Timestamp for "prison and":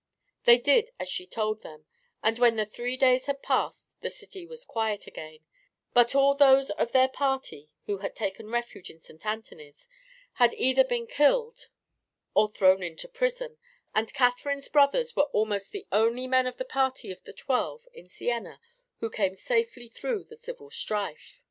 13.07-14.11